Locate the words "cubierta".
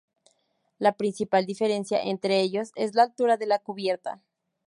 3.59-4.19